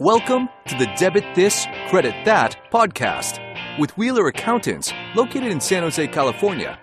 Welcome 0.00 0.48
to 0.66 0.78
the 0.78 0.86
Debit 0.96 1.34
This, 1.34 1.66
Credit 1.90 2.24
That 2.24 2.56
podcast 2.72 3.38
with 3.78 3.94
Wheeler 3.98 4.28
Accountants 4.28 4.94
located 5.14 5.52
in 5.52 5.60
San 5.60 5.82
Jose, 5.82 6.08
California. 6.08 6.78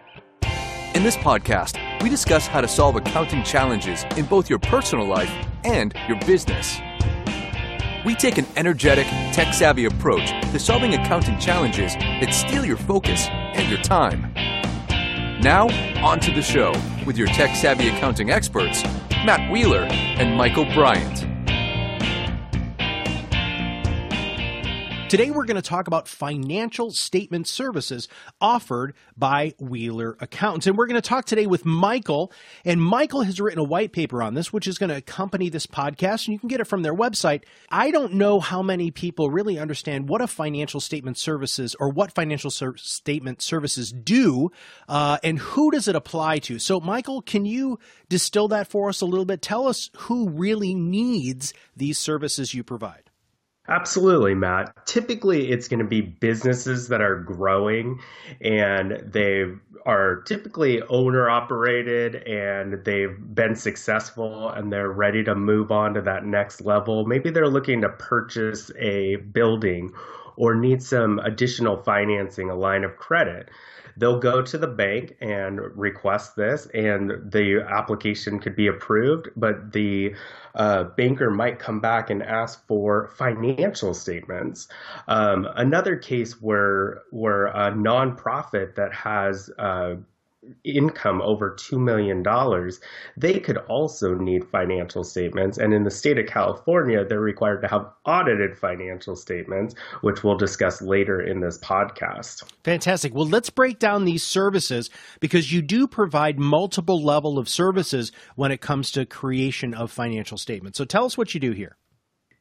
In 0.93 1.01
this 1.01 1.17
podcast, 1.17 1.79
we 2.03 2.09
discuss 2.09 2.45
how 2.45 2.61
to 2.61 2.67
solve 2.67 2.95
accounting 2.95 3.41
challenges 3.43 4.05
in 4.17 4.25
both 4.25 4.51
your 4.51 4.59
personal 4.59 5.07
life 5.07 5.33
and 5.63 5.95
your 6.07 6.19
business. 6.27 6.77
We 8.05 8.13
take 8.13 8.37
an 8.37 8.45
energetic, 8.55 9.07
tech 9.33 9.51
savvy 9.51 9.85
approach 9.85 10.29
to 10.51 10.59
solving 10.59 10.93
accounting 10.93 11.39
challenges 11.39 11.95
that 11.95 12.35
steal 12.35 12.63
your 12.63 12.77
focus 12.77 13.29
and 13.29 13.67
your 13.67 13.81
time. 13.81 14.31
Now, 15.41 15.69
on 16.05 16.19
to 16.19 16.31
the 16.31 16.43
show 16.43 16.71
with 17.03 17.17
your 17.17 17.29
tech 17.29 17.55
savvy 17.55 17.87
accounting 17.87 18.29
experts, 18.29 18.83
Matt 19.25 19.51
Wheeler 19.51 19.85
and 19.89 20.37
Michael 20.37 20.65
Bryant. 20.65 21.36
Today, 25.09 25.31
we're 25.31 25.45
going 25.45 25.55
to 25.55 25.61
talk 25.61 25.87
about 25.87 26.05
financial 26.09 26.91
statement 26.91 27.47
services 27.47 28.09
offered 28.41 28.93
by 29.15 29.53
Wheeler 29.57 30.17
Accountants. 30.19 30.67
And 30.67 30.77
we're 30.77 30.85
going 30.85 31.01
to 31.01 31.07
talk 31.07 31.23
today 31.23 31.47
with 31.47 31.63
Michael. 31.63 32.29
And 32.65 32.83
Michael 32.83 33.21
has 33.21 33.39
written 33.39 33.59
a 33.59 33.63
white 33.63 33.93
paper 33.93 34.21
on 34.21 34.33
this, 34.33 34.51
which 34.51 34.67
is 34.67 34.77
going 34.77 34.89
to 34.89 34.97
accompany 34.97 35.47
this 35.47 35.65
podcast. 35.65 36.27
And 36.27 36.33
you 36.33 36.39
can 36.39 36.49
get 36.49 36.59
it 36.59 36.65
from 36.65 36.81
their 36.81 36.93
website. 36.93 37.43
I 37.71 37.89
don't 37.89 38.15
know 38.15 38.41
how 38.41 38.61
many 38.61 38.91
people 38.91 39.29
really 39.29 39.57
understand 39.57 40.09
what 40.09 40.19
a 40.19 40.27
financial 40.27 40.81
statement 40.81 41.17
services 41.17 41.73
or 41.79 41.87
what 41.87 42.13
financial 42.13 42.51
ser- 42.51 42.75
statement 42.75 43.41
services 43.41 43.93
do 43.93 44.51
uh, 44.89 45.19
and 45.23 45.39
who 45.39 45.71
does 45.71 45.87
it 45.87 45.95
apply 45.95 46.39
to. 46.39 46.59
So, 46.59 46.81
Michael, 46.81 47.21
can 47.21 47.45
you 47.45 47.79
distill 48.09 48.49
that 48.49 48.67
for 48.67 48.89
us 48.89 48.99
a 48.99 49.05
little 49.05 49.23
bit? 49.23 49.41
Tell 49.41 49.69
us 49.69 49.89
who 49.99 50.27
really 50.27 50.75
needs 50.75 51.53
these 51.77 51.97
services 51.97 52.53
you 52.53 52.65
provide. 52.65 53.06
Absolutely, 53.69 54.33
Matt. 54.33 54.73
Typically, 54.85 55.51
it's 55.51 55.67
going 55.67 55.79
to 55.79 55.85
be 55.85 55.99
businesses 55.99 56.87
that 56.87 57.01
are 57.01 57.19
growing 57.19 57.99
and 58.39 58.91
they 59.11 59.43
are 59.85 60.21
typically 60.21 60.81
owner 60.83 61.29
operated 61.29 62.15
and 62.15 62.85
they've 62.85 63.17
been 63.19 63.55
successful 63.55 64.49
and 64.49 64.71
they're 64.71 64.91
ready 64.91 65.23
to 65.23 65.35
move 65.35 65.71
on 65.71 65.95
to 65.95 66.01
that 66.01 66.25
next 66.25 66.61
level. 66.61 67.05
Maybe 67.05 67.29
they're 67.29 67.49
looking 67.49 67.81
to 67.81 67.89
purchase 67.89 68.71
a 68.79 69.17
building 69.17 69.91
or 70.37 70.55
need 70.55 70.81
some 70.81 71.19
additional 71.19 71.75
financing, 71.75 72.49
a 72.49 72.55
line 72.55 72.85
of 72.85 72.95
credit 72.95 73.49
they'll 73.97 74.19
go 74.19 74.41
to 74.41 74.57
the 74.57 74.67
bank 74.67 75.17
and 75.21 75.59
request 75.77 76.35
this, 76.35 76.67
and 76.73 77.31
the 77.31 77.65
application 77.67 78.39
could 78.39 78.55
be 78.55 78.67
approved, 78.67 79.29
but 79.35 79.71
the 79.73 80.15
uh, 80.55 80.83
banker 80.83 81.29
might 81.29 81.59
come 81.59 81.79
back 81.79 82.09
and 82.09 82.21
ask 82.23 82.65
for 82.67 83.07
financial 83.17 83.93
statements. 83.93 84.67
Um, 85.07 85.47
another 85.55 85.95
case 85.95 86.41
where 86.41 87.01
where 87.11 87.47
a 87.47 87.71
nonprofit 87.71 88.75
that 88.75 88.93
has 88.93 89.49
uh, 89.57 89.95
income 90.63 91.21
over 91.21 91.55
$2 91.55 91.79
million, 91.79 92.23
they 93.15 93.39
could 93.39 93.57
also 93.69 94.13
need 94.13 94.45
financial 94.49 95.03
statements. 95.03 95.57
And 95.57 95.73
in 95.73 95.83
the 95.83 95.91
state 95.91 96.17
of 96.17 96.27
California, 96.27 97.05
they're 97.05 97.19
required 97.19 97.61
to 97.61 97.67
have 97.67 97.87
audited 98.05 98.57
financial 98.57 99.15
statements, 99.15 99.75
which 100.01 100.23
we'll 100.23 100.37
discuss 100.37 100.81
later 100.81 101.21
in 101.21 101.39
this 101.41 101.57
podcast. 101.59 102.43
Fantastic. 102.63 103.13
Well, 103.13 103.27
let's 103.27 103.49
break 103.49 103.79
down 103.79 104.05
these 104.05 104.23
services 104.23 104.89
because 105.19 105.51
you 105.51 105.61
do 105.61 105.87
provide 105.87 106.39
multiple 106.39 107.03
level 107.03 107.37
of 107.37 107.49
services 107.49 108.11
when 108.35 108.51
it 108.51 108.61
comes 108.61 108.91
to 108.91 109.05
creation 109.05 109.73
of 109.73 109.91
financial 109.91 110.37
statements. 110.37 110.77
So 110.77 110.85
tell 110.85 111.05
us 111.05 111.17
what 111.17 111.33
you 111.33 111.39
do 111.39 111.51
here. 111.51 111.77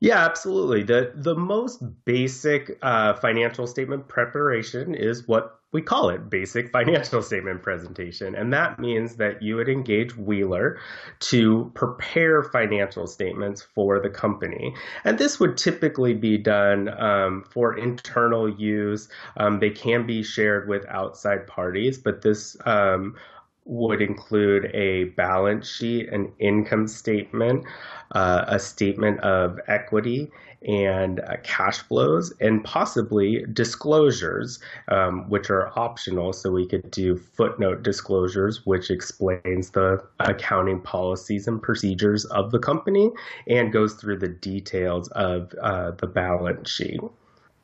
Yeah, 0.01 0.25
absolutely. 0.25 0.83
The 0.83 1.13
the 1.15 1.35
most 1.35 1.83
basic 2.05 2.79
uh, 2.83 3.15
financial 3.15 3.67
statement 3.67 4.09
preparation 4.09 4.95
is 4.95 5.27
what 5.27 5.56
we 5.73 5.83
call 5.83 6.11
it 6.11 6.31
basic 6.31 6.71
financial 6.73 7.23
statement 7.23 7.63
presentation. 7.63 8.35
And 8.35 8.53
that 8.53 8.79
means 8.79 9.17
that 9.17 9.43
you 9.43 9.57
would 9.57 9.69
engage 9.69 10.17
Wheeler 10.17 10.79
to 11.21 11.71
prepare 11.75 12.43
financial 12.43 13.07
statements 13.07 13.63
for 13.63 14.01
the 14.01 14.11
company. 14.11 14.75
And 15.05 15.19
this 15.19 15.39
would 15.41 15.57
typically 15.57 16.15
be 16.15 16.39
done 16.39 16.89
um, 16.89 17.45
for 17.51 17.77
internal 17.77 18.49
use. 18.49 19.09
Um, 19.37 19.59
they 19.61 19.71
can 19.71 20.07
be 20.07 20.23
shared 20.23 20.69
with 20.69 20.87
outside 20.89 21.47
parties, 21.47 21.99
but 21.99 22.23
this 22.23 22.57
um, 22.65 23.17
would 23.67 24.01
include 24.01 24.71
a 24.75 25.05
balance 25.17 25.69
sheet, 25.69 26.09
an 26.09 26.33
income 26.39 26.87
statement, 26.87 27.65
uh, 28.13 28.45
a 28.47 28.59
statement 28.59 29.21
of 29.21 29.59
equity, 29.67 30.31
and 30.67 31.21
uh, 31.21 31.37
cash 31.43 31.79
flows, 31.79 32.33
and 32.41 32.65
possibly 32.65 33.45
disclosures, 33.53 34.59
um, 34.89 35.29
which 35.29 35.51
are 35.51 35.77
optional. 35.79 36.33
So 36.33 36.51
we 36.51 36.67
could 36.67 36.91
do 36.91 37.17
footnote 37.17 37.83
disclosures, 37.83 38.65
which 38.65 38.91
explains 38.91 39.71
the 39.71 40.03
accounting 40.21 40.81
policies 40.81 41.47
and 41.47 41.61
procedures 41.61 42.25
of 42.27 42.53
the 42.53 42.59
company 42.59 43.11
and 43.49 43.73
goes 43.73 43.95
through 43.95 44.19
the 44.19 44.29
details 44.29 45.09
of 45.09 45.53
uh, 45.61 45.91
the 45.93 46.07
balance 46.07 46.71
sheet 46.71 47.01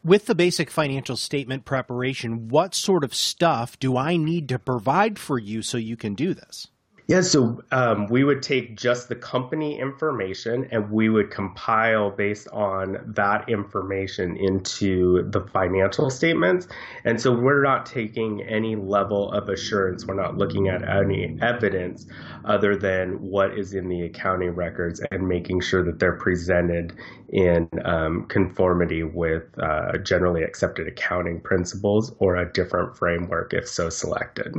with 0.04 0.26
the 0.26 0.34
basic 0.34 0.70
financial 0.70 1.16
statement 1.16 1.64
preparation, 1.64 2.48
what 2.48 2.74
sort 2.74 3.04
of 3.04 3.14
stuff 3.14 3.78
do 3.78 3.96
I 3.96 4.16
need 4.16 4.48
to 4.48 4.58
provide 4.58 5.18
for 5.18 5.38
you 5.38 5.62
so 5.62 5.78
you 5.78 5.96
can 5.96 6.14
do 6.14 6.34
this? 6.34 6.68
Yeah, 7.08 7.20
so 7.20 7.60
um, 7.72 8.06
we 8.06 8.22
would 8.22 8.42
take 8.42 8.76
just 8.76 9.08
the 9.08 9.16
company 9.16 9.78
information 9.80 10.68
and 10.70 10.88
we 10.88 11.08
would 11.08 11.32
compile 11.32 12.10
based 12.10 12.46
on 12.52 12.98
that 13.04 13.48
information 13.48 14.36
into 14.36 15.28
the 15.30 15.40
financial 15.52 16.10
statements. 16.10 16.68
And 17.04 17.20
so 17.20 17.32
we're 17.32 17.64
not 17.64 17.86
taking 17.86 18.42
any 18.42 18.76
level 18.76 19.32
of 19.32 19.48
assurance. 19.48 20.06
We're 20.06 20.14
not 20.14 20.38
looking 20.38 20.68
at 20.68 20.88
any 20.88 21.36
evidence 21.42 22.06
other 22.44 22.76
than 22.76 23.20
what 23.20 23.58
is 23.58 23.74
in 23.74 23.88
the 23.88 24.02
accounting 24.02 24.50
records 24.50 25.02
and 25.10 25.26
making 25.26 25.60
sure 25.60 25.82
that 25.82 25.98
they're 25.98 26.18
presented 26.18 26.92
in 27.30 27.68
um, 27.84 28.26
conformity 28.26 29.02
with 29.02 29.42
uh, 29.58 29.98
generally 29.98 30.44
accepted 30.44 30.86
accounting 30.86 31.40
principles 31.40 32.14
or 32.20 32.36
a 32.36 32.52
different 32.52 32.96
framework 32.96 33.52
if 33.52 33.68
so 33.68 33.90
selected 33.90 34.54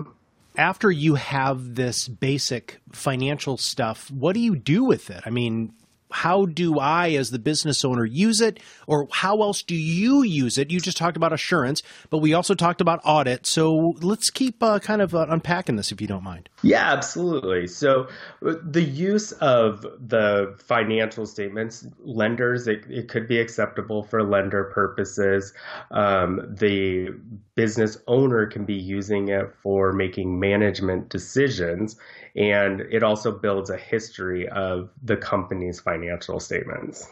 after 0.55 0.91
you 0.91 1.15
have 1.15 1.75
this 1.75 2.07
basic 2.07 2.79
financial 2.91 3.57
stuff, 3.57 4.09
what 4.11 4.33
do 4.33 4.39
you 4.39 4.55
do 4.55 4.83
with 4.83 5.09
it? 5.09 5.21
I 5.25 5.29
mean, 5.29 5.73
how 6.13 6.45
do 6.45 6.79
I, 6.79 7.11
as 7.11 7.31
the 7.31 7.39
business 7.39 7.83
owner, 7.83 8.05
use 8.05 8.39
it? 8.39 8.59
Or 8.87 9.07
how 9.11 9.41
else 9.41 9.63
do 9.63 9.75
you 9.75 10.23
use 10.23 10.57
it? 10.57 10.71
You 10.71 10.79
just 10.79 10.97
talked 10.97 11.17
about 11.17 11.33
assurance, 11.33 11.81
but 12.09 12.19
we 12.19 12.33
also 12.33 12.53
talked 12.53 12.81
about 12.81 13.01
audit. 13.03 13.45
So 13.47 13.95
let's 14.01 14.29
keep 14.29 14.61
uh, 14.61 14.79
kind 14.79 15.01
of 15.01 15.15
uh, 15.15 15.25
unpacking 15.29 15.75
this 15.75 15.91
if 15.91 15.99
you 15.99 16.07
don't 16.07 16.23
mind. 16.23 16.49
Yeah, 16.61 16.91
absolutely. 16.93 17.67
So 17.67 18.07
uh, 18.45 18.53
the 18.63 18.83
use 18.83 19.31
of 19.33 19.81
the 19.81 20.55
financial 20.59 21.25
statements, 21.25 21.87
lenders, 21.99 22.67
it, 22.67 22.85
it 22.89 23.09
could 23.09 23.27
be 23.27 23.39
acceptable 23.39 24.03
for 24.03 24.23
lender 24.23 24.65
purposes. 24.65 25.53
Um, 25.91 26.41
the 26.47 27.09
business 27.55 27.97
owner 28.07 28.45
can 28.45 28.65
be 28.65 28.75
using 28.75 29.29
it 29.29 29.53
for 29.61 29.93
making 29.93 30.39
management 30.39 31.09
decisions 31.09 31.97
and 32.35 32.81
it 32.81 33.03
also 33.03 33.31
builds 33.31 33.69
a 33.69 33.77
history 33.77 34.49
of 34.49 34.89
the 35.03 35.15
company's 35.15 35.79
financial 35.79 36.02
statements. 36.39 37.07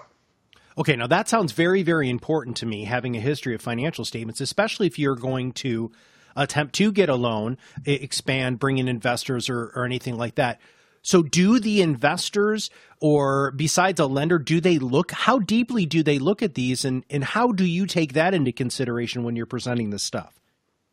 Okay, 0.78 0.96
now 0.96 1.08
that 1.08 1.28
sounds 1.28 1.52
very, 1.52 1.84
very 1.84 2.10
important 2.10 2.58
to 2.58 2.66
me, 2.66 2.86
having 2.86 3.16
a 3.16 3.20
history 3.20 3.54
of 3.54 3.62
financial 3.62 4.06
statements, 4.06 4.40
especially 4.40 4.88
if 4.88 4.98
you're 4.98 5.16
going 5.16 5.52
to 5.54 5.92
attempt 6.36 6.76
to 6.76 6.92
get 6.92 7.10
a 7.10 7.16
loan, 7.16 7.58
expand, 7.86 8.60
bring 8.60 8.78
in 8.78 8.88
investors 8.88 9.50
or, 9.50 9.72
or 9.76 9.86
anything 9.86 10.18
like 10.18 10.36
that. 10.36 10.62
So, 11.04 11.24
do 11.24 11.60
the 11.60 11.82
investors 11.82 12.70
or 13.00 13.52
besides 13.52 14.00
a 14.00 14.06
lender, 14.06 14.38
do 14.38 14.62
they 14.62 14.78
look, 14.78 15.12
how 15.12 15.40
deeply 15.40 15.86
do 15.86 16.04
they 16.04 16.20
look 16.20 16.44
at 16.44 16.54
these 16.54 16.86
and, 16.86 17.04
and 17.10 17.24
how 17.24 17.52
do 17.52 17.66
you 17.66 17.88
take 17.88 18.14
that 18.14 18.34
into 18.34 18.52
consideration 18.52 19.24
when 19.24 19.36
you're 19.36 19.48
presenting 19.48 19.90
this 19.90 20.04
stuff? 20.04 20.41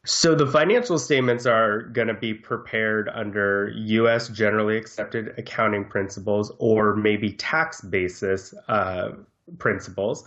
So 0.08 0.34
the 0.34 0.46
financial 0.46 0.98
statements 0.98 1.44
are 1.44 1.82
going 1.82 2.08
to 2.08 2.14
be 2.14 2.32
prepared 2.32 3.10
under 3.12 3.70
U.S. 3.76 4.28
generally 4.28 4.78
accepted 4.78 5.34
accounting 5.36 5.84
principles 5.84 6.50
or 6.58 6.96
maybe 6.96 7.30
tax 7.34 7.82
basis 7.82 8.54
uh, 8.68 9.10
principles. 9.58 10.24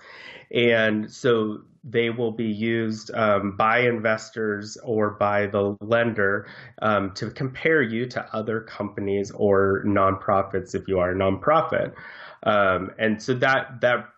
And 0.53 1.11
so 1.11 1.61
they 1.83 2.11
will 2.11 2.31
be 2.31 2.45
used 2.45 3.09
um, 3.15 3.57
by 3.57 3.79
investors 3.79 4.77
or 4.83 5.09
by 5.09 5.47
the 5.47 5.75
lender 5.81 6.47
um, 6.83 7.11
to 7.15 7.31
compare 7.31 7.81
you 7.81 8.05
to 8.05 8.35
other 8.35 8.61
companies 8.61 9.31
or 9.31 9.83
nonprofits 9.83 10.75
if 10.75 10.87
you 10.87 10.99
are 10.99 11.09
a 11.09 11.15
nonprofit. 11.15 11.95
Um, 12.43 12.91
and 12.99 13.19
so 13.19 13.33
that 13.33 13.81
that 13.81 14.09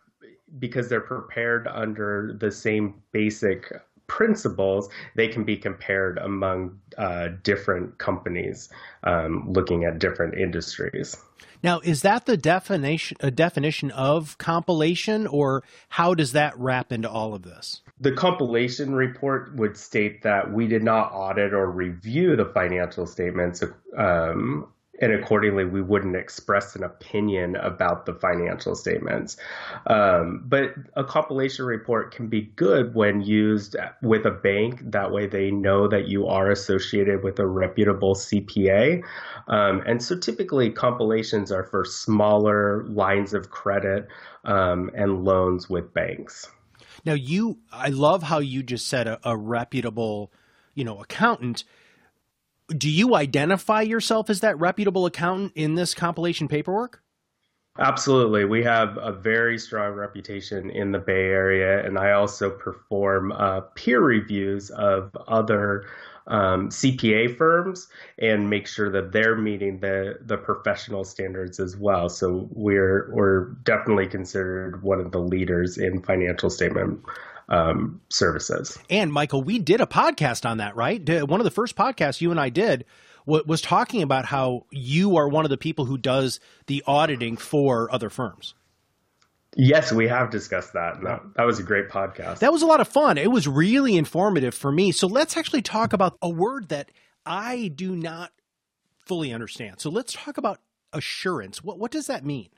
because 0.59 0.89
they're 0.89 0.99
prepared 0.99 1.69
under 1.69 2.35
the 2.37 2.51
same 2.51 3.01
basic 3.13 3.71
principles, 4.07 4.89
they 5.15 5.27
can 5.27 5.43
be 5.43 5.57
compared 5.57 6.17
among 6.17 6.79
uh, 6.97 7.29
different 7.43 7.97
companies 7.97 8.69
um, 9.03 9.51
looking 9.51 9.85
at 9.85 9.99
different 9.99 10.35
industries. 10.35 11.15
Now, 11.63 11.79
is 11.79 12.01
that 12.01 12.25
the 12.25 12.35
definition 12.35 13.17
a 13.21 13.31
definition 13.31 13.89
of 13.91 14.37
compilation, 14.37 15.25
or 15.27 15.63
how 15.87 16.13
does 16.13 16.33
that 16.33 16.57
wrap 16.59 16.91
into 16.91 17.09
all 17.09 17.33
of 17.33 17.43
this? 17.43 17.81
The 18.01 18.11
compilation 18.11 18.93
report 18.93 19.55
would 19.55 19.77
state 19.77 20.23
that 20.23 20.51
we 20.51 20.67
did 20.67 20.83
not 20.83 21.11
audit 21.13 21.53
or 21.53 21.71
review 21.71 22.35
the 22.35 22.45
financial 22.45 23.07
statements 23.07 23.63
um, 23.97 24.67
and 25.01 25.11
accordingly 25.11 25.65
we 25.65 25.81
wouldn't 25.81 26.15
express 26.15 26.75
an 26.75 26.83
opinion 26.83 27.55
about 27.55 28.05
the 28.05 28.13
financial 28.13 28.75
statements. 28.75 29.37
Um, 29.87 30.43
but 30.45 30.75
a 30.95 31.03
compilation 31.03 31.65
report 31.65 32.13
can 32.13 32.27
be 32.27 32.41
good 32.55 32.93
when 32.93 33.21
used 33.21 33.75
with 34.01 34.25
a 34.25 34.31
bank. 34.31 34.81
That 34.83 35.11
way 35.11 35.25
they 35.25 35.49
know 35.49 35.87
that 35.87 36.07
you 36.07 36.27
are 36.27 36.51
associated 36.51 37.23
with 37.23 37.39
a 37.39 37.47
reputable 37.47 38.13
CPA. 38.15 39.03
Um, 39.47 39.81
and 39.85 40.01
so 40.01 40.17
typically 40.17 40.69
compilations 40.69 41.51
are 41.51 41.63
for 41.63 41.83
smaller 41.85 42.83
lines 42.85 43.33
of 43.33 43.49
credit 43.49 44.07
um, 44.45 44.91
and 44.93 45.23
loans 45.25 45.69
with 45.69 45.93
banks. 45.93 46.49
Now 47.03 47.13
you, 47.13 47.57
I 47.71 47.89
love 47.89 48.23
how 48.23 48.39
you 48.39 48.61
just 48.61 48.87
said 48.87 49.07
a, 49.07 49.19
a 49.23 49.35
reputable, 49.35 50.31
you 50.75 50.83
know, 50.83 51.01
accountant 51.01 51.63
do 52.77 52.89
you 52.89 53.15
identify 53.15 53.81
yourself 53.81 54.29
as 54.29 54.41
that 54.41 54.59
reputable 54.59 55.05
accountant 55.05 55.53
in 55.55 55.75
this 55.75 55.93
compilation 55.93 56.47
paperwork? 56.47 57.01
Absolutely. 57.79 58.45
We 58.45 58.63
have 58.63 58.97
a 59.01 59.11
very 59.11 59.57
strong 59.57 59.93
reputation 59.93 60.69
in 60.69 60.91
the 60.91 60.99
Bay 60.99 61.25
Area, 61.25 61.83
and 61.83 61.97
I 61.97 62.11
also 62.11 62.51
perform 62.51 63.31
uh, 63.31 63.61
peer 63.73 63.99
reviews 63.99 64.69
of 64.69 65.09
other 65.27 65.87
um, 66.27 66.69
CPA 66.69 67.35
firms 67.35 67.87
and 68.19 68.49
make 68.49 68.67
sure 68.67 68.91
that 68.91 69.11
they're 69.11 69.35
meeting 69.35 69.79
the, 69.79 70.19
the 70.21 70.37
professional 70.37 71.03
standards 71.03 71.59
as 71.59 71.75
well. 71.75 72.09
So 72.09 72.47
we're 72.51 73.11
we're 73.11 73.45
definitely 73.63 74.07
considered 74.07 74.83
one 74.83 74.99
of 74.99 75.11
the 75.11 75.19
leaders 75.19 75.77
in 75.77 76.01
financial 76.03 76.51
statement 76.51 77.03
um, 77.53 78.01
services. 78.09 78.77
And 78.89 79.13
Michael, 79.13 79.43
we 79.43 79.59
did 79.59 79.81
a 79.81 79.85
podcast 79.85 80.49
on 80.49 80.57
that, 80.57 80.75
right? 80.75 80.99
One 81.27 81.39
of 81.39 81.43
the 81.43 81.51
first 81.51 81.75
podcasts 81.75 82.19
you 82.19 82.31
and 82.31 82.39
I 82.39 82.49
did 82.49 82.85
was 83.25 83.61
talking 83.61 84.01
about 84.01 84.25
how 84.25 84.65
you 84.69 85.15
are 85.17 85.29
one 85.29 85.45
of 85.45 85.49
the 85.49 85.57
people 85.57 85.85
who 85.85 85.97
does 85.97 86.39
the 86.67 86.83
auditing 86.85 87.37
for 87.37 87.93
other 87.93 88.09
firms. 88.09 88.53
Yes, 89.55 89.91
we 89.93 90.07
have 90.07 90.31
discussed 90.31 90.73
that. 90.73 91.01
that. 91.03 91.21
That 91.35 91.45
was 91.45 91.59
a 91.59 91.63
great 91.63 91.89
podcast. 91.89 92.39
That 92.39 92.51
was 92.51 92.63
a 92.63 92.65
lot 92.65 92.81
of 92.81 92.87
fun. 92.87 93.17
It 93.17 93.31
was 93.31 93.47
really 93.47 93.95
informative 93.95 94.55
for 94.55 94.71
me. 94.71 94.91
So 94.91 95.07
let's 95.07 95.37
actually 95.37 95.61
talk 95.61 95.93
about 95.93 96.17
a 96.21 96.29
word 96.29 96.69
that 96.69 96.91
I 97.25 97.71
do 97.73 97.95
not 97.95 98.31
fully 99.05 99.31
understand. 99.31 99.79
So 99.79 99.89
let's 99.91 100.11
talk 100.11 100.37
about 100.37 100.59
assurance. 100.91 101.63
What 101.63 101.77
what 101.77 101.91
does 101.91 102.07
that 102.07 102.25
mean? 102.25 102.49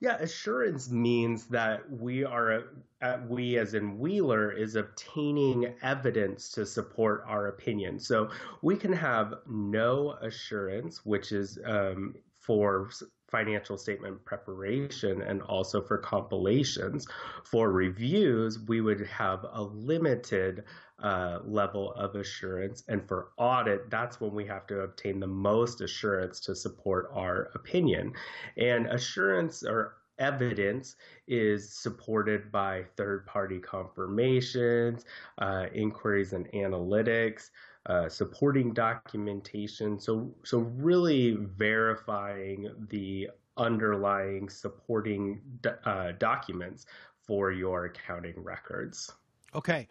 Yeah, 0.00 0.16
assurance 0.16 0.90
means 0.90 1.46
that 1.48 1.82
we 1.90 2.24
are, 2.24 2.64
uh, 3.02 3.18
we 3.28 3.58
as 3.58 3.74
in 3.74 3.98
Wheeler, 3.98 4.50
is 4.50 4.74
obtaining 4.74 5.74
evidence 5.82 6.50
to 6.52 6.64
support 6.64 7.22
our 7.26 7.48
opinion. 7.48 8.00
So 8.00 8.30
we 8.62 8.76
can 8.76 8.94
have 8.94 9.34
no 9.46 10.12
assurance, 10.22 11.04
which 11.04 11.32
is 11.32 11.58
um, 11.66 12.14
for 12.38 12.88
financial 13.30 13.76
statement 13.76 14.24
preparation 14.24 15.22
and 15.22 15.42
also 15.42 15.82
for 15.82 15.98
compilations. 15.98 17.06
For 17.44 17.70
reviews, 17.70 18.58
we 18.58 18.80
would 18.80 19.06
have 19.06 19.44
a 19.52 19.62
limited 19.62 20.64
uh, 21.02 21.40
level 21.44 21.92
of 21.92 22.14
assurance. 22.14 22.82
And 22.88 23.06
for 23.06 23.28
audit, 23.36 23.90
that's 23.90 24.20
when 24.20 24.34
we 24.34 24.46
have 24.46 24.66
to 24.68 24.80
obtain 24.80 25.20
the 25.20 25.26
most 25.26 25.80
assurance 25.80 26.40
to 26.40 26.54
support 26.54 27.10
our 27.14 27.50
opinion. 27.54 28.12
And 28.56 28.86
assurance 28.86 29.62
or 29.62 29.96
evidence 30.18 30.96
is 31.26 31.72
supported 31.72 32.52
by 32.52 32.84
third 32.96 33.26
party 33.26 33.58
confirmations, 33.58 35.04
uh, 35.38 35.66
inquiries 35.74 36.32
and 36.32 36.50
analytics. 36.52 37.50
Uh, 37.86 38.10
supporting 38.10 38.74
documentation. 38.74 39.98
So, 39.98 40.34
so 40.44 40.58
really 40.58 41.38
verifying 41.40 42.70
the 42.90 43.30
underlying 43.56 44.50
supporting 44.50 45.40
uh, 45.86 46.12
documents 46.18 46.84
for 47.26 47.52
your 47.52 47.86
accounting 47.86 48.34
records. 48.36 49.12
Okay. 49.54 49.88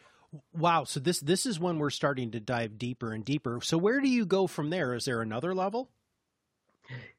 Wow. 0.53 0.83
So 0.83 0.99
this 0.99 1.19
this 1.19 1.45
is 1.45 1.59
when 1.59 1.79
we're 1.79 1.89
starting 1.89 2.31
to 2.31 2.39
dive 2.39 2.77
deeper 2.77 3.13
and 3.13 3.25
deeper. 3.25 3.59
So 3.61 3.77
where 3.77 3.99
do 3.99 4.07
you 4.07 4.25
go 4.25 4.47
from 4.47 4.69
there? 4.69 4.93
Is 4.93 5.05
there 5.05 5.21
another 5.21 5.55
level? 5.55 5.89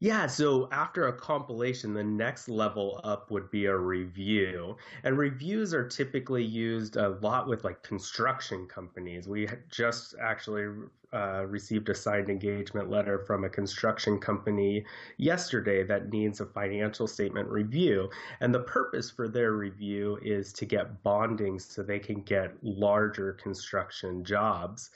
Yeah, 0.00 0.26
so 0.26 0.69
after 0.72 1.08
a 1.08 1.12
compilation, 1.12 1.93
the 1.94 2.02
next 2.02 2.49
level 2.49 3.00
up 3.05 3.31
would 3.31 3.50
be 3.50 3.67
a 3.67 3.76
review. 3.76 4.76
And 5.05 5.19
reviews 5.19 5.75
are 5.75 5.87
typically 5.87 6.43
used 6.43 6.96
a 6.96 7.11
lot 7.20 7.46
with 7.46 7.64
like 7.64 7.82
construction 7.82 8.67
companies. 8.67 9.28
We 9.28 9.49
just 9.70 10.14
actually 10.20 10.88
uh, 11.12 11.44
received 11.46 11.88
a 11.88 11.94
signed 11.94 12.31
engagement 12.31 12.88
letter 12.88 13.19
from 13.19 13.44
a 13.44 13.49
construction 13.49 14.19
company 14.19 14.84
yesterday 15.19 15.82
that 15.82 16.11
needs 16.11 16.40
a 16.40 16.46
financial 16.46 17.06
statement 17.06 17.49
review. 17.49 18.08
And 18.40 18.55
the 18.55 18.61
purpose 18.61 19.11
for 19.11 19.28
their 19.28 19.52
review 19.52 20.19
is 20.22 20.52
to 20.55 20.67
get 20.67 21.02
bonding 21.02 21.58
so 21.58 21.82
they 21.82 21.99
can 21.99 22.22
get 22.22 22.55
larger 22.62 23.34
construction 23.34 24.25
jobs. 24.25 24.90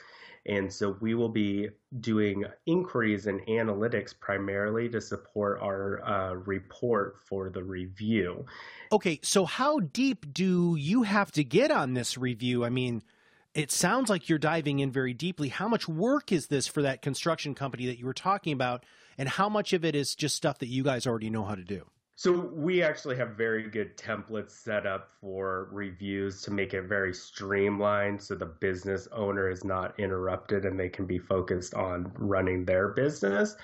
And 0.47 0.73
so 0.73 0.97
we 1.01 1.15
will 1.15 1.31
be 1.31 1.71
doing 2.01 2.45
inquiries 2.67 3.27
and 3.27 3.41
analytics 3.47 4.19
primarily 4.19 4.89
to 4.91 5.01
support 5.01 5.61
our 5.63 6.05
uh, 6.05 6.35
report 6.35 7.19
for 7.27 7.49
the 7.49 7.63
review. 7.63 8.45
Okay, 8.93 9.21
so 9.23 9.47
how 9.47 9.81
deep 9.81 10.33
do 10.35 10.77
you 10.77 11.03
have 11.03 11.33
to 11.33 11.45
get 11.45 11.71
on 11.71 11.95
this 11.95 12.19
review? 12.19 12.65
I 12.65 12.69
mean, 12.69 13.03
it 13.55 13.71
sounds 13.71 14.11
like 14.11 14.29
you're 14.29 14.39
diving 14.39 14.81
in 14.81 14.91
very 14.91 15.15
deeply. 15.15 15.49
How 15.49 15.69
much 15.69 15.89
work 15.89 16.31
is 16.31 16.49
this 16.49 16.67
for 16.67 16.83
that 16.83 17.01
construction 17.03 17.55
company 17.55 17.87
that 17.87 17.99
you 17.99 18.05
were 18.05 18.13
talking 18.13 18.53
about? 18.53 18.85
And 19.17 19.29
how 19.29 19.49
much 19.49 19.73
of 19.73 19.85
it 19.85 19.95
is 19.95 20.15
just 20.15 20.37
stuff 20.37 20.59
that 20.59 20.69
you 20.69 20.83
guys 20.83 21.07
already 21.07 21.31
know 21.31 21.45
how 21.45 21.55
to 21.55 21.65
do? 21.65 21.87
So 22.17 22.33
we 22.33 22.83
actually 22.83 23.17
have 23.17 23.31
very 23.31 23.69
good 23.69 23.97
templates 23.97 24.51
set 24.51 24.87
up 24.87 25.11
for 25.21 25.69
reviews 25.73 26.43
to 26.43 26.53
make 26.53 26.73
it 26.73 26.83
very 26.83 27.13
streamlined 27.13 28.23
so 28.23 28.37
the 28.37 28.47
business 28.47 29.09
owner 29.11 29.51
is 29.51 29.65
not 29.65 29.99
interrupted 29.99 30.65
and 30.65 30.79
they 30.79 30.89
can 30.89 31.07
be 31.07 31.19
focused 31.19 31.75
on 31.75 32.13
running 32.15 32.65
their 32.65 32.89
business. 32.89 33.57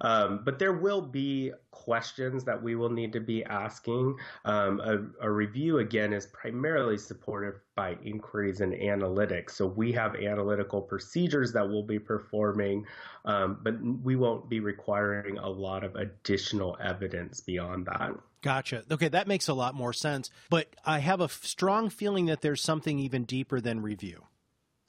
Um, 0.00 0.40
but 0.44 0.58
there 0.58 0.72
will 0.72 1.02
be 1.02 1.52
questions 1.84 2.44
that 2.44 2.60
we 2.60 2.74
will 2.74 2.90
need 2.90 3.12
to 3.12 3.20
be 3.20 3.44
asking. 3.44 4.16
Um, 4.44 4.80
a, 4.80 5.26
a, 5.26 5.30
review, 5.30 5.78
again, 5.78 6.12
is 6.12 6.26
primarily 6.26 6.98
supported 6.98 7.54
by 7.76 7.96
inquiries 8.04 8.60
and 8.60 8.72
analytics. 8.72 9.52
So 9.52 9.66
we 9.66 9.92
have 9.92 10.16
analytical 10.16 10.82
procedures 10.82 11.52
that 11.52 11.66
we'll 11.66 11.84
be 11.84 11.98
performing, 11.98 12.84
um, 13.24 13.60
but 13.62 13.74
we 14.02 14.16
won't 14.16 14.50
be 14.50 14.60
requiring 14.60 15.38
a 15.38 15.48
lot 15.48 15.84
of 15.84 15.94
additional 15.94 16.76
evidence 16.82 17.40
beyond 17.40 17.86
that. 17.86 18.10
Gotcha. 18.42 18.84
Okay, 18.90 19.08
that 19.08 19.28
makes 19.28 19.48
a 19.48 19.54
lot 19.54 19.74
more 19.74 19.92
sense. 19.92 20.30
But 20.50 20.74
I 20.84 20.98
have 20.98 21.20
a 21.20 21.28
strong 21.28 21.90
feeling 21.90 22.26
that 22.26 22.40
there's 22.40 22.62
something 22.62 22.98
even 22.98 23.24
deeper 23.24 23.60
than 23.60 23.82
review. 23.82 24.24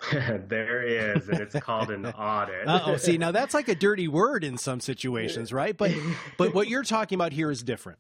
there 0.48 0.82
is, 0.82 1.28
and 1.28 1.40
it's 1.40 1.56
called 1.60 1.92
an 1.92 2.06
audit. 2.06 2.64
oh, 2.68 2.96
see, 2.96 3.18
now 3.18 3.32
that's 3.32 3.54
like 3.54 3.68
a 3.68 3.76
dirty 3.88 4.08
word 4.08 4.44
in 4.44 4.58
some 4.58 4.80
situations, 4.80 5.52
right? 5.52 5.76
But 5.76 5.92
but 6.38 6.54
what 6.54 6.68
you're 6.70 6.84
talking 6.84 7.16
about 7.16 7.34
here 7.34 7.52
is 7.52 7.64
different. 7.64 8.00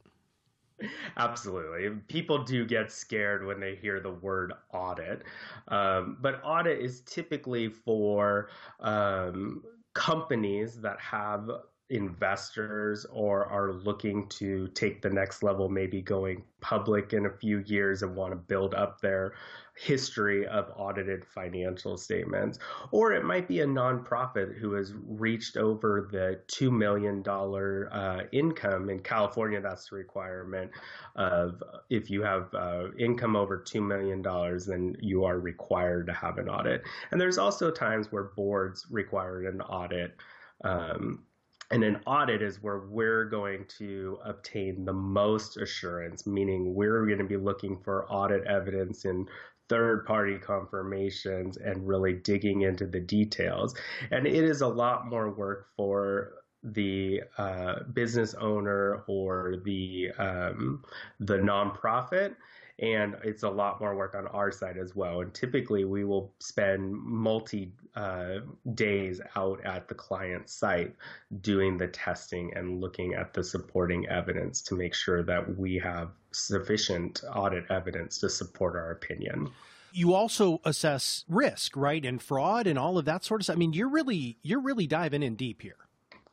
Absolutely. 1.17 1.89
People 2.07 2.43
do 2.43 2.65
get 2.65 2.89
scared 2.89 3.45
when 3.45 3.59
they 3.59 3.75
hear 3.75 3.99
the 3.99 4.11
word 4.11 4.53
audit. 4.71 5.23
Um, 5.67 6.17
but 6.21 6.39
audit 6.43 6.79
is 6.79 7.01
typically 7.01 7.67
for 7.67 8.49
um, 8.79 9.63
companies 9.93 10.79
that 10.79 10.97
have 11.01 11.49
investors 11.89 13.05
or 13.11 13.45
are 13.45 13.73
looking 13.73 14.27
to 14.27 14.67
take 14.69 15.01
the 15.01 15.09
next 15.09 15.41
level, 15.41 15.69
maybe 15.69 16.01
going 16.01 16.43
public 16.61 17.13
in 17.13 17.25
a 17.25 17.29
few 17.29 17.59
years 17.65 18.03
and 18.03 18.15
want 18.15 18.31
to 18.31 18.35
build 18.35 18.75
up 18.75 19.01
their 19.01 19.33
history 19.75 20.45
of 20.45 20.69
audited 20.75 21.25
financial 21.25 21.97
statements. 21.97 22.59
Or 22.91 23.13
it 23.13 23.23
might 23.23 23.47
be 23.47 23.61
a 23.61 23.65
nonprofit 23.65 24.57
who 24.57 24.73
has 24.73 24.93
reached 25.07 25.57
over 25.57 26.09
the 26.11 26.39
$2 26.47 26.71
million 26.71 27.23
uh, 27.27 28.27
income. 28.31 28.89
In 28.89 28.99
California, 28.99 29.61
that's 29.61 29.89
the 29.89 29.95
requirement 29.95 30.69
of 31.15 31.63
if 31.89 32.09
you 32.09 32.21
have 32.21 32.53
uh, 32.53 32.91
income 32.99 33.35
over 33.35 33.57
$2 33.57 33.81
million, 33.81 34.21
then 34.67 34.95
you 34.99 35.23
are 35.23 35.39
required 35.39 36.07
to 36.07 36.13
have 36.13 36.37
an 36.37 36.49
audit. 36.49 36.83
And 37.11 37.19
there's 37.19 37.37
also 37.37 37.71
times 37.71 38.11
where 38.11 38.25
boards 38.35 38.85
require 38.91 39.47
an 39.47 39.61
audit. 39.61 40.15
Um, 40.61 41.23
and 41.71 41.83
an 41.83 42.01
audit 42.05 42.41
is 42.41 42.61
where 42.63 42.79
we're 42.79 43.25
going 43.25 43.65
to 43.77 44.17
obtain 44.25 44.85
the 44.85 44.93
most 44.93 45.57
assurance, 45.57 46.25
meaning 46.25 46.73
we're 46.73 47.05
going 47.05 47.19
to 47.19 47.23
be 47.23 47.37
looking 47.37 47.77
for 47.83 48.09
audit 48.11 48.43
evidence 48.45 49.05
in 49.05 49.27
third 49.69 50.05
party 50.05 50.37
confirmations 50.37 51.57
and 51.57 51.87
really 51.87 52.13
digging 52.13 52.61
into 52.61 52.87
the 52.87 52.99
details. 52.99 53.75
And 54.09 54.25
it 54.25 54.43
is 54.43 54.61
a 54.61 54.67
lot 54.67 55.07
more 55.07 55.29
work 55.29 55.67
for 55.77 56.33
the 56.63 57.21
uh, 57.37 57.83
business 57.93 58.33
owner 58.33 59.03
or 59.07 59.55
the 59.63 60.09
um, 60.17 60.83
the 61.19 61.37
nonprofit 61.37 62.35
and 62.81 63.15
it's 63.23 63.43
a 63.43 63.49
lot 63.49 63.79
more 63.79 63.95
work 63.95 64.15
on 64.15 64.27
our 64.27 64.51
side 64.51 64.77
as 64.77 64.95
well. 64.95 65.21
And 65.21 65.33
typically, 65.33 65.83
we 65.83 66.03
will 66.03 66.33
spend 66.39 66.93
multi 66.93 67.71
uh, 67.95 68.39
days 68.73 69.19
out 69.35 69.63
at 69.65 69.87
the 69.87 69.95
client 69.95 70.49
site 70.49 70.95
doing 71.41 71.77
the 71.77 71.87
testing 71.87 72.53
and 72.55 72.79
looking 72.79 73.13
at 73.13 73.33
the 73.33 73.43
supporting 73.43 74.07
evidence 74.07 74.61
to 74.61 74.75
make 74.75 74.93
sure 74.93 75.23
that 75.23 75.57
we 75.57 75.77
have 75.77 76.09
sufficient 76.31 77.23
audit 77.33 77.65
evidence 77.69 78.19
to 78.19 78.29
support 78.29 78.75
our 78.75 78.91
opinion. 78.91 79.49
You 79.91 80.13
also 80.13 80.61
assess 80.63 81.25
risk 81.27 81.75
right 81.75 82.05
and 82.05 82.21
fraud 82.21 82.67
and 82.67 82.77
all 82.77 82.97
of 82.97 83.05
that 83.05 83.25
sort 83.25 83.41
of 83.41 83.45
stuff. 83.45 83.55
I 83.55 83.59
mean 83.59 83.73
you're 83.73 83.89
really 83.89 84.37
you're 84.43 84.61
really 84.61 84.85
diving 84.85 85.23
in 85.23 85.35
deep 85.35 85.63
here 85.63 85.88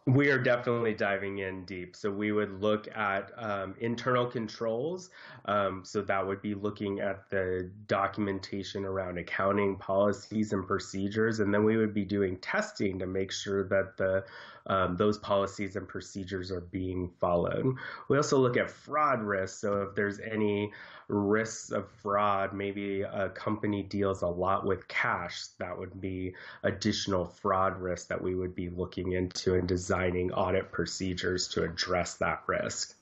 we 0.06 0.30
are 0.30 0.38
definitely 0.38 0.94
diving 0.94 1.38
in 1.38 1.64
deep. 1.64 1.96
So 1.96 2.10
we 2.12 2.30
would 2.30 2.62
look 2.62 2.86
at 2.96 3.32
um, 3.36 3.74
internal 3.80 4.24
controls. 4.24 5.10
Um, 5.46 5.82
so 5.84 6.00
that 6.02 6.24
would 6.24 6.40
be 6.40 6.54
looking 6.54 7.00
at 7.00 7.28
the 7.28 7.70
documentation 7.88 8.84
around 8.84 9.18
accounting 9.18 9.76
policies 9.76 10.52
and 10.52 10.64
procedures, 10.64 11.40
and 11.40 11.52
then 11.52 11.64
we 11.64 11.76
would 11.76 11.92
be 11.92 12.04
doing 12.04 12.36
testing 12.36 13.00
to 13.00 13.06
make 13.06 13.32
sure 13.32 13.64
that 13.68 13.96
the 13.96 14.24
um, 14.66 14.96
those 14.96 15.18
policies 15.18 15.76
and 15.76 15.88
procedures 15.88 16.50
are 16.50 16.60
being 16.60 17.08
followed. 17.20 17.76
We 18.08 18.16
also 18.16 18.38
look 18.38 18.56
at 18.56 18.70
fraud 18.70 19.22
risks. 19.22 19.60
So 19.60 19.82
if 19.82 19.94
there's 19.94 20.18
any 20.20 20.72
risks 21.08 21.70
of 21.70 21.88
fraud, 22.02 22.52
maybe 22.52 23.02
a 23.02 23.28
company 23.28 23.82
deals 23.82 24.22
a 24.22 24.28
lot 24.28 24.66
with 24.66 24.88
cash, 24.88 25.46
that 25.58 25.78
would 25.78 26.00
be 26.00 26.34
additional 26.64 27.26
fraud 27.26 27.80
risk 27.80 28.08
that 28.08 28.20
we 28.20 28.34
would 28.34 28.54
be 28.54 28.70
looking 28.70 29.12
into 29.12 29.54
and 29.54 29.68
designing 29.68 30.32
audit 30.32 30.72
procedures 30.72 31.48
to 31.48 31.62
address 31.62 32.14
that 32.14 32.42
risk. 32.46 32.94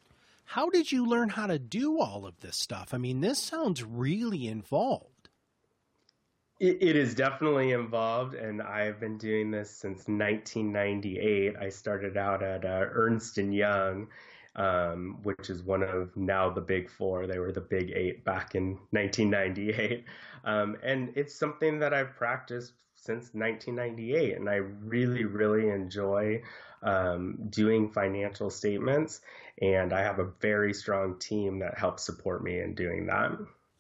How 0.45 0.69
did 0.69 0.93
you 0.93 1.07
learn 1.07 1.31
how 1.31 1.47
to 1.47 1.59
do 1.59 1.99
all 1.99 2.27
of 2.27 2.39
this 2.41 2.57
stuff? 2.57 2.93
I 2.93 2.99
mean, 2.99 3.23
this 3.23 3.43
sounds 3.43 3.83
really 3.83 4.47
involved. 4.47 5.14
It, 6.61 6.79
it 6.81 6.97
is 6.97 7.15
definitely 7.15 7.73
involved, 7.73 8.35
and 8.35 8.63
I've 8.63 9.01
been 9.01 9.19
doing 9.19 9.51
this 9.51 9.71
since 9.71 10.07
1998. 10.07 11.57
I 11.57 11.69
started 11.69 12.17
out 12.17 12.43
at 12.43 12.65
uh, 12.65 12.87
Ernst 12.93 13.39
and 13.39 13.53
Young, 13.55 14.07
um, 14.55 15.19
which 15.25 15.51
is 15.51 15.63
one 15.63 15.83
of 15.83 16.17
now 16.17 16.51
the 16.51 16.61
big 16.61 16.89
four. 16.89 17.27
They 17.27 17.41
were 17.41 17.51
the 17.51 17.61
big 17.61 17.91
eight 17.95 18.25
back 18.25 18.55
in 18.55 18.79
1998, 18.91 20.05
um, 20.45 20.77
and 20.83 21.13
it's 21.17 21.35
something 21.35 21.81
that 21.81 21.93
I've 21.93 22.15
practiced 22.15 22.73
since 22.95 23.35
1998, 23.35 24.37
and 24.37 24.49
I 24.49 24.57
really, 24.57 25.25
really 25.25 25.69
enjoy 25.69 26.41
um, 26.85 27.37
doing 27.51 27.91
financial 27.91 28.49
statements. 28.51 29.21
And 29.61 29.93
I 29.93 30.03
have 30.03 30.21
a 30.21 30.31
very 30.41 30.73
strong 30.73 31.19
team 31.19 31.59
that 31.61 31.79
helps 31.79 32.05
support 32.05 32.43
me 32.43 32.61
in 32.61 32.75
doing 32.75 33.07
that. 33.07 33.33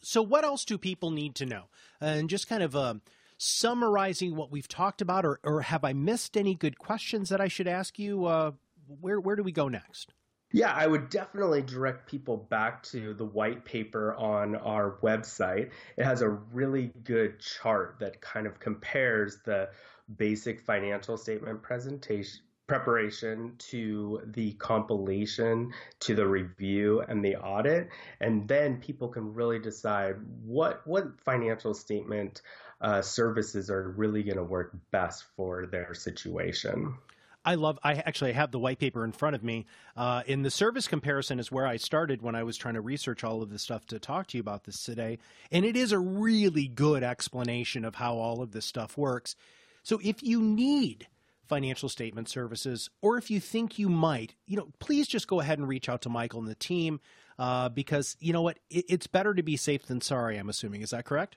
So, 0.04 0.23
what 0.23 0.44
else 0.44 0.64
do 0.64 0.78
people 0.78 1.11
need 1.11 1.34
to 1.37 1.46
know? 1.46 1.64
And 2.00 2.28
just 2.28 2.49
kind 2.49 2.62
of 2.62 2.76
uh, 2.76 2.94
summarizing 3.38 4.37
what 4.37 4.50
we've 4.50 4.68
talked 4.68 5.00
about, 5.00 5.25
or, 5.25 5.40
or, 5.42 5.62
have 5.62 5.84
I 5.84 5.92
missed 5.92 6.37
any 6.37 6.54
good 6.54 6.78
questions 6.78 7.30
that 7.30 7.40
I 7.40 7.49
should 7.49 7.68
ask 7.68 7.99
you? 7.99 8.26
Uh, 8.26 8.52
where 9.00 9.20
where 9.20 9.37
do 9.37 9.42
we 9.42 9.52
go 9.52 9.68
next? 9.68 10.12
Yeah, 10.52 10.73
I 10.73 10.87
would 10.87 11.08
definitely 11.11 11.62
direct 11.62 12.06
people 12.06 12.37
back 12.37 12.82
to 12.84 13.14
the 13.14 13.25
white 13.25 13.64
paper 13.64 14.14
on 14.14 14.54
our 14.54 14.99
website. 15.02 15.70
It 15.96 16.04
has 16.04 16.23
a 16.23 16.28
really 16.28 16.92
good 17.02 17.40
chart 17.40 17.96
that 17.99 18.20
kind 18.20 18.46
of 18.46 18.61
compares 18.61 19.38
the 19.44 19.70
basic 20.16 20.61
financial 20.61 21.16
statement 21.16 21.62
presentation 21.62 22.40
preparation 22.66 23.54
to 23.59 24.21
the 24.26 24.52
compilation 24.54 25.73
to 26.00 26.14
the 26.14 26.26
review 26.26 27.02
and 27.06 27.25
the 27.25 27.37
audit 27.37 27.88
and 28.21 28.49
then 28.49 28.80
people 28.80 29.09
can 29.09 29.35
really 29.35 29.59
decide 29.59 30.16
what 30.44 30.80
what 30.87 31.21
financial 31.21 31.75
statement 31.75 32.40
uh, 32.80 33.02
services 33.02 33.71
are 33.71 33.90
really 33.97 34.23
going 34.23 34.37
to 34.37 34.44
work 34.44 34.75
best 34.90 35.25
for 35.37 35.66
their 35.66 35.92
situation 35.94 36.94
I 37.47 37.56
love. 37.56 37.78
I 37.83 37.94
actually 37.94 38.33
have 38.33 38.52
the 38.52 38.59
white 38.59 38.78
paper 38.78 39.04
in 39.04 39.12
front 39.12 39.37
of 39.37 39.44
me. 39.44 39.66
Uh, 39.97 40.23
in 40.26 40.42
the 40.42 40.50
service 40.50 40.88
comparison 40.88 41.38
is 41.38 41.52
where 41.52 41.66
I 41.66 41.76
started 41.76 42.23
when 42.23 42.35
I 42.35 42.42
was 42.42 42.56
trying 42.56 42.75
to 42.75 42.80
research 42.80 43.23
all 43.23 43.42
of 43.42 43.50
this 43.50 43.62
stuff 43.62 43.85
to 43.88 43.99
talk 43.99 44.28
to 44.28 44.38
you 44.38 44.40
about 44.40 44.64
this 44.64 44.83
today, 44.83 45.18
and 45.52 45.64
it 45.64 45.76
is 45.76 45.92
a 45.92 45.99
really 45.99 46.68
good 46.68 47.02
explanation 47.02 47.85
of 47.85 47.97
how 47.97 48.14
all 48.14 48.40
of 48.40 48.52
this 48.52 48.64
stuff 48.64 48.97
works. 48.97 49.37
So 49.83 50.00
if 50.02 50.23
you 50.23 50.40
need 50.40 51.06
financial 51.46 51.88
statement 51.88 52.28
services, 52.28 52.90
or 53.02 53.16
if 53.16 53.30
you 53.30 53.40
think 53.40 53.78
you 53.78 53.88
might, 53.88 54.34
you 54.46 54.56
know, 54.56 54.68
please 54.78 55.06
just 55.06 55.28
go 55.28 55.40
ahead 55.40 55.58
and 55.58 55.68
reach 55.68 55.88
out 55.88 56.02
to 56.02 56.08
Michael 56.08 56.40
and 56.40 56.48
the 56.48 56.54
team 56.54 57.00
uh, 57.38 57.68
because 57.68 58.16
you 58.20 58.32
know 58.32 58.42
what, 58.42 58.58
it, 58.70 58.84
it's 58.88 59.06
better 59.06 59.34
to 59.34 59.42
be 59.42 59.56
safe 59.56 59.86
than 59.86 60.00
sorry. 60.00 60.36
I'm 60.36 60.48
assuming 60.48 60.82
is 60.82 60.90
that 60.90 61.04
correct? 61.04 61.36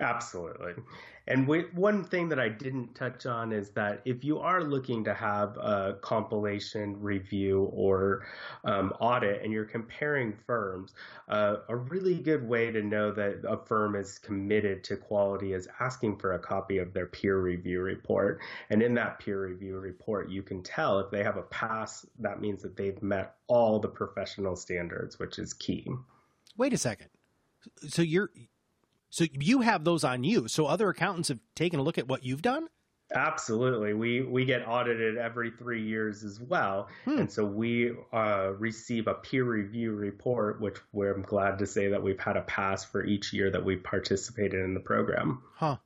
Absolutely. 0.00 0.74
And 1.26 1.46
we, 1.46 1.60
one 1.72 2.04
thing 2.04 2.28
that 2.30 2.40
I 2.40 2.48
didn't 2.48 2.94
touch 2.94 3.26
on 3.26 3.52
is 3.52 3.70
that 3.70 4.02
if 4.04 4.24
you 4.24 4.38
are 4.40 4.62
looking 4.62 5.04
to 5.04 5.14
have 5.14 5.56
a 5.56 5.98
compilation 6.00 7.00
review 7.00 7.70
or 7.72 8.26
um, 8.64 8.92
audit 9.00 9.42
and 9.42 9.52
you're 9.52 9.64
comparing 9.64 10.34
firms, 10.46 10.94
uh, 11.28 11.56
a 11.68 11.76
really 11.76 12.16
good 12.16 12.46
way 12.46 12.72
to 12.72 12.82
know 12.82 13.12
that 13.12 13.42
a 13.48 13.56
firm 13.56 13.94
is 13.94 14.18
committed 14.18 14.82
to 14.84 14.96
quality 14.96 15.52
is 15.52 15.68
asking 15.80 16.18
for 16.18 16.32
a 16.32 16.38
copy 16.38 16.78
of 16.78 16.92
their 16.92 17.06
peer 17.06 17.40
review 17.40 17.80
report. 17.80 18.40
And 18.70 18.82
in 18.82 18.94
that 18.94 19.20
peer 19.20 19.46
review 19.46 19.78
report, 19.78 20.28
you 20.28 20.42
can 20.42 20.62
tell 20.62 20.98
if 20.98 21.10
they 21.10 21.22
have 21.22 21.36
a 21.36 21.42
pass, 21.42 22.04
that 22.18 22.40
means 22.40 22.62
that 22.62 22.76
they've 22.76 23.00
met 23.02 23.36
all 23.46 23.78
the 23.78 23.88
professional 23.88 24.56
standards, 24.56 25.18
which 25.18 25.38
is 25.38 25.52
key. 25.54 25.86
Wait 26.56 26.72
a 26.72 26.78
second. 26.78 27.08
So 27.88 28.02
you're 28.02 28.30
so 29.12 29.26
you 29.38 29.60
have 29.60 29.84
those 29.84 30.04
on 30.04 30.24
you. 30.24 30.48
So 30.48 30.64
other 30.64 30.88
accountants 30.88 31.28
have 31.28 31.38
taken 31.54 31.78
a 31.78 31.82
look 31.82 31.98
at 31.98 32.08
what 32.08 32.24
you've 32.24 32.40
done? 32.40 32.68
Absolutely. 33.14 33.92
We 33.92 34.22
we 34.22 34.46
get 34.46 34.66
audited 34.66 35.18
every 35.18 35.50
three 35.50 35.82
years 35.82 36.24
as 36.24 36.40
well, 36.40 36.88
hmm. 37.04 37.18
and 37.18 37.30
so 37.30 37.44
we 37.44 37.92
uh, 38.10 38.52
receive 38.56 39.06
a 39.06 39.12
peer 39.12 39.44
review 39.44 39.92
report, 39.92 40.62
which 40.62 40.78
we're 40.92 41.18
glad 41.18 41.58
to 41.58 41.66
say 41.66 41.88
that 41.88 42.02
we've 42.02 42.18
had 42.18 42.38
a 42.38 42.40
pass 42.40 42.86
for 42.86 43.04
each 43.04 43.34
year 43.34 43.50
that 43.50 43.62
we've 43.62 43.84
participated 43.84 44.64
in 44.64 44.72
the 44.72 44.80
program. 44.80 45.42
Huh. 45.56 45.76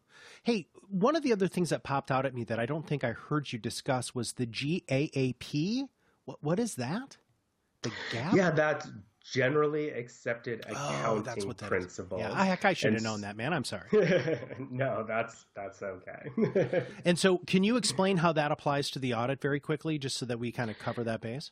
Hey, 0.45 0.69
one 0.89 1.17
of 1.17 1.25
the 1.25 1.33
other 1.33 1.49
things 1.49 1.71
that 1.71 1.83
popped 1.83 2.13
out 2.13 2.27
at 2.27 2.35
me 2.35 2.45
that 2.45 2.61
I 2.61 2.67
don't 2.67 2.87
think 2.87 3.03
I 3.03 3.11
heard 3.11 3.53
you 3.53 3.59
discuss 3.59 4.15
was 4.15 4.35
the 4.35 4.47
GAAP. 4.47 5.89
What 6.27 6.39
what 6.45 6.61
is 6.61 6.77
that? 6.77 7.17
The 7.83 7.91
GAAP? 8.13 8.35
Yeah, 8.35 8.53
that's 8.53 8.89
generally 9.33 9.91
accepted 9.91 10.65
oh, 10.69 10.73
accounting 10.73 11.49
oh, 11.49 11.53
principles. 11.53 12.21
Yeah, 12.21 12.33
I, 12.33 12.59
I 12.63 12.73
should 12.73 12.95
have 12.95 13.03
known 13.03 13.23
that, 13.23 13.37
man. 13.37 13.53
I'm 13.53 13.65
sorry. 13.65 13.89
no, 14.71 15.05
that's 15.07 15.47
that's 15.55 15.83
okay. 15.83 16.83
and 17.05 17.19
so, 17.19 17.39
can 17.39 17.65
you 17.65 17.77
explain 17.77 18.19
how 18.19 18.33
that 18.33 18.53
applies 18.53 18.91
to 18.91 18.99
the 18.99 19.15
audit 19.15 19.41
very 19.41 19.61
quickly, 19.61 19.99
just 19.99 20.17
so 20.17 20.27
that 20.27 20.39
we 20.39 20.53
kind 20.53 20.71
of 20.71 20.79
cover 20.79 21.05
that 21.05 21.21
base? 21.21 21.51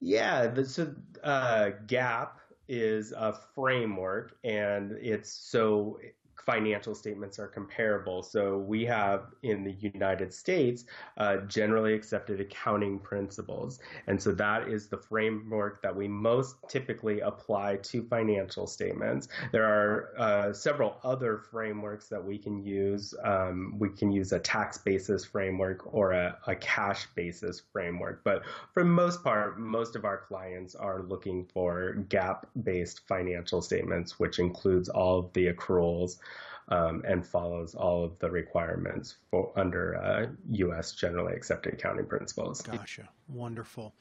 Yeah, 0.00 0.48
the, 0.48 0.64
so 0.64 0.94
uh, 1.24 1.70
GAAP 1.86 2.30
is 2.68 3.12
a 3.12 3.38
framework, 3.54 4.36
and 4.44 4.92
it's 4.92 5.30
so 5.30 5.98
financial 6.44 6.94
statements 6.94 7.38
are 7.38 7.48
comparable. 7.48 8.22
So 8.22 8.58
we 8.58 8.84
have 8.84 9.32
in 9.42 9.64
the 9.64 9.72
United 9.80 10.32
States 10.32 10.84
uh, 11.16 11.38
generally 11.48 11.94
accepted 11.94 12.40
accounting 12.40 12.98
principles. 12.98 13.80
And 14.06 14.20
so 14.20 14.32
that 14.32 14.68
is 14.68 14.88
the 14.88 14.98
framework 14.98 15.82
that 15.82 15.94
we 15.94 16.08
most 16.08 16.56
typically 16.68 17.20
apply 17.20 17.76
to 17.76 18.02
financial 18.04 18.66
statements. 18.66 19.28
There 19.52 19.64
are 19.64 20.12
uh, 20.18 20.52
several 20.52 20.98
other 21.02 21.38
frameworks 21.38 22.08
that 22.08 22.24
we 22.24 22.38
can 22.38 22.64
use. 22.64 23.14
Um, 23.24 23.74
we 23.78 23.88
can 23.88 24.12
use 24.12 24.32
a 24.32 24.38
tax 24.38 24.78
basis 24.78 25.24
framework 25.24 25.92
or 25.92 26.12
a, 26.12 26.38
a 26.46 26.54
cash 26.54 27.06
basis 27.14 27.62
framework. 27.72 28.22
But 28.24 28.42
for 28.72 28.84
most 28.84 29.22
part, 29.22 29.58
most 29.58 29.96
of 29.96 30.04
our 30.04 30.18
clients 30.18 30.74
are 30.74 31.02
looking 31.02 31.46
for 31.52 32.04
GAAP 32.08 32.44
based 32.62 33.02
financial 33.06 33.62
statements, 33.62 34.18
which 34.18 34.38
includes 34.38 34.88
all 34.88 35.18
of 35.18 35.32
the 35.32 35.52
accruals 35.52 36.18
um, 36.68 37.02
and 37.06 37.24
follows 37.24 37.74
all 37.74 38.04
of 38.04 38.18
the 38.18 38.30
requirements 38.30 39.16
for 39.30 39.52
under 39.56 39.96
uh, 39.96 40.26
U.S. 40.50 40.92
generally 40.92 41.34
accepted 41.34 41.74
accounting 41.74 42.06
principles. 42.06 42.62
Gotcha. 42.62 43.08
Wonderful. 43.28 43.94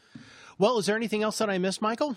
Well, 0.58 0.78
is 0.78 0.86
there 0.86 0.96
anything 0.96 1.24
else 1.24 1.38
that 1.38 1.50
I 1.50 1.58
missed, 1.58 1.82
Michael? 1.82 2.16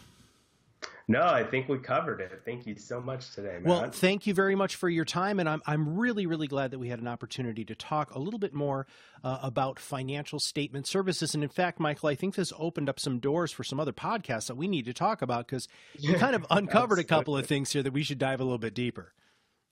No, 1.10 1.22
I 1.22 1.42
think 1.42 1.68
we 1.70 1.78
covered 1.78 2.20
it. 2.20 2.42
Thank 2.44 2.66
you 2.66 2.76
so 2.76 3.00
much 3.00 3.34
today, 3.34 3.54
Matt. 3.54 3.64
Well, 3.64 3.90
thank 3.90 4.26
you 4.26 4.34
very 4.34 4.54
much 4.54 4.76
for 4.76 4.90
your 4.90 5.06
time, 5.06 5.40
and 5.40 5.48
I'm 5.48 5.62
I'm 5.66 5.96
really 5.96 6.26
really 6.26 6.46
glad 6.46 6.70
that 6.72 6.78
we 6.78 6.90
had 6.90 7.00
an 7.00 7.08
opportunity 7.08 7.64
to 7.64 7.74
talk 7.74 8.14
a 8.14 8.18
little 8.18 8.38
bit 8.38 8.52
more 8.52 8.86
uh, 9.24 9.38
about 9.42 9.78
financial 9.78 10.38
statement 10.38 10.86
services. 10.86 11.34
And 11.34 11.42
in 11.42 11.48
fact, 11.48 11.80
Michael, 11.80 12.10
I 12.10 12.14
think 12.14 12.34
this 12.34 12.52
opened 12.58 12.90
up 12.90 13.00
some 13.00 13.20
doors 13.20 13.50
for 13.52 13.64
some 13.64 13.80
other 13.80 13.92
podcasts 13.92 14.48
that 14.48 14.56
we 14.56 14.68
need 14.68 14.84
to 14.84 14.92
talk 14.92 15.22
about 15.22 15.46
because 15.46 15.66
you 15.98 16.14
kind 16.16 16.36
of 16.36 16.44
uncovered 16.50 16.98
a 16.98 17.04
couple 17.04 17.36
of 17.36 17.46
things 17.46 17.72
here 17.72 17.82
that 17.82 17.94
we 17.94 18.02
should 18.02 18.18
dive 18.18 18.40
a 18.40 18.44
little 18.44 18.58
bit 18.58 18.74
deeper. 18.74 19.14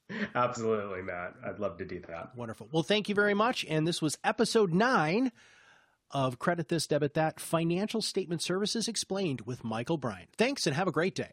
Absolutely, 0.34 1.02
Matt. 1.02 1.34
I'd 1.44 1.58
love 1.58 1.78
to 1.78 1.84
do 1.84 2.00
that. 2.08 2.36
Wonderful. 2.36 2.68
Well, 2.70 2.82
thank 2.82 3.08
you 3.08 3.14
very 3.14 3.34
much. 3.34 3.64
And 3.68 3.86
this 3.86 4.00
was 4.00 4.18
episode 4.24 4.72
nine 4.72 5.32
of 6.10 6.38
Credit 6.38 6.68
This, 6.68 6.86
Debit 6.86 7.14
That 7.14 7.40
Financial 7.40 8.00
Statement 8.00 8.42
Services 8.42 8.88
Explained 8.88 9.42
with 9.42 9.64
Michael 9.64 9.96
Bryan. 9.96 10.28
Thanks 10.36 10.66
and 10.66 10.76
have 10.76 10.88
a 10.88 10.92
great 10.92 11.14
day. 11.14 11.32